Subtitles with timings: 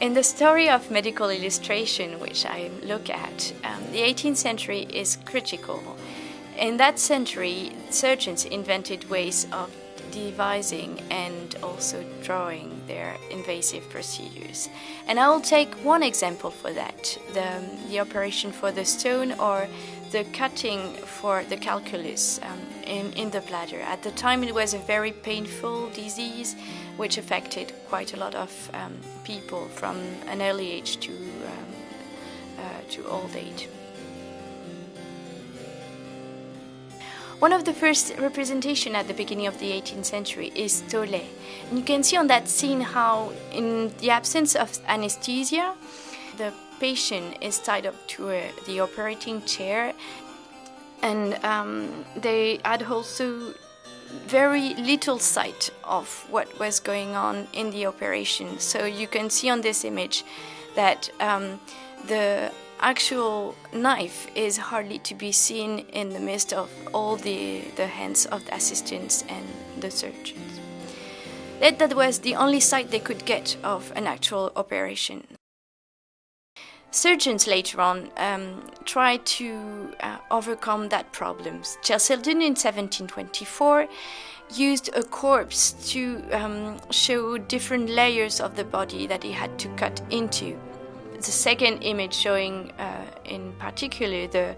[0.00, 5.18] In the story of medical illustration, which I look at, um, the 18th century is
[5.26, 5.82] critical.
[6.56, 9.70] In that century, surgeons invented ways of
[10.10, 14.70] devising and also drawing their invasive procedures.
[15.06, 19.68] And I will take one example for that the, the operation for the stone or
[20.12, 22.58] the cutting for the calculus um,
[22.90, 23.80] in, in the bladder.
[23.80, 26.56] At the time, it was a very painful disease
[26.96, 28.94] which affected quite a lot of um,
[29.24, 31.70] people from an early age to, um,
[32.58, 33.68] uh, to old age.
[37.38, 41.24] One of the first representation at the beginning of the 18th century is Tolet.
[41.70, 45.74] And you can see on that scene how in the absence of anesthesia,
[46.36, 49.94] the patient is tied up to a, the operating chair
[51.02, 53.54] and um, they had also
[54.26, 58.58] very little sight of what was going on in the operation.
[58.58, 60.24] So you can see on this image
[60.74, 61.60] that um,
[62.06, 67.86] the actual knife is hardly to be seen in the midst of all the, the
[67.86, 69.46] hands of the assistants and
[69.80, 70.60] the surgeons.
[71.60, 75.24] That, that was the only sight they could get of an actual operation.
[76.92, 81.62] Surgeons later on um, tried to uh, overcome that problem.
[81.82, 83.86] Cheselden in 1724
[84.54, 89.68] used a corpse to um, show different layers of the body that he had to
[89.76, 90.58] cut into
[91.26, 94.56] the second image showing uh, in particular the,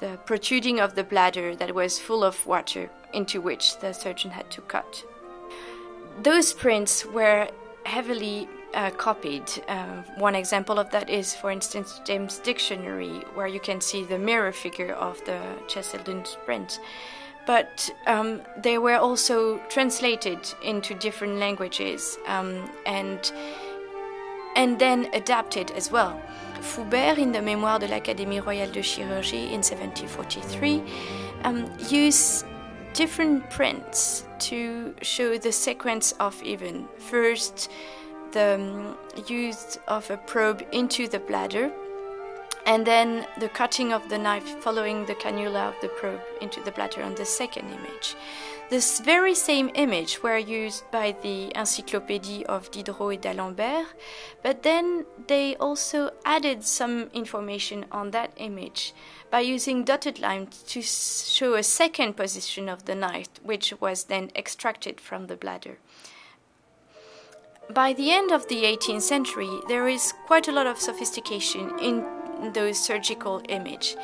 [0.00, 4.50] the protruding of the bladder that was full of water into which the surgeon had
[4.50, 5.04] to cut.
[6.22, 7.48] Those prints were
[7.86, 9.50] heavily uh, copied.
[9.68, 14.18] Uh, one example of that is, for instance, James Dictionary, where you can see the
[14.18, 16.80] mirror figure of the Cheselden's print.
[17.46, 23.32] But um, they were also translated into different languages um, and
[24.56, 26.20] and then adapted as well.
[26.60, 30.82] Foubert, in the Mémoire de l'Académie royale de chirurgie in 1743,
[31.44, 32.44] um, used
[32.92, 37.70] different prints to show the sequence of even first
[38.32, 38.96] the um,
[39.26, 41.70] use of a probe into the bladder
[42.66, 46.70] and then the cutting of the knife following the cannula of the probe into the
[46.70, 48.14] bladder on the second image.
[48.70, 53.86] This very same image were used by the Encyclopédie of Diderot et d'Alembert,
[54.44, 58.94] but then they also added some information on that image
[59.28, 64.30] by using dotted lines to show a second position of the knife, which was then
[64.36, 65.78] extracted from the bladder.
[67.74, 72.04] By the end of the 18th century, there is quite a lot of sophistication in
[72.52, 73.96] those surgical image.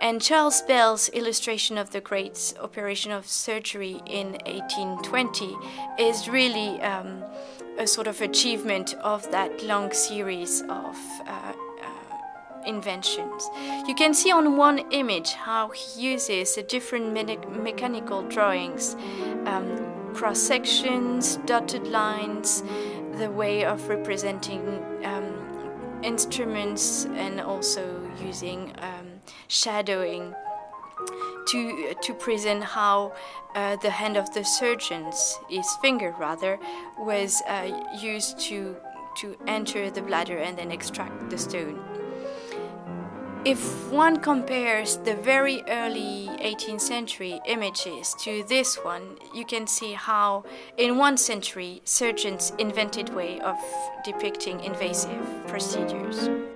[0.00, 5.56] And Charles Bell's illustration of the great operation of surgery in 1820
[5.98, 7.22] is really um,
[7.78, 10.96] a sort of achievement of that long series of
[11.26, 11.52] uh,
[11.82, 13.50] uh, inventions.
[13.86, 18.96] You can see on one image how he uses different me mechanical drawings,
[19.44, 22.62] um, cross sections, dotted lines,
[23.18, 24.62] the way of representing
[25.04, 29.06] um, instruments and also using um,
[29.48, 30.34] shadowing
[31.48, 33.12] to to present how
[33.54, 36.58] uh, the hand of the surgeons, his finger rather,
[36.98, 37.68] was uh,
[38.00, 38.76] used to
[39.16, 41.91] to enter the bladder and then extract the stone.
[43.44, 49.94] If one compares the very early 18th century images to this one, you can see
[49.94, 50.44] how
[50.76, 53.56] in one century surgeons invented way of
[54.04, 56.51] depicting invasive procedures.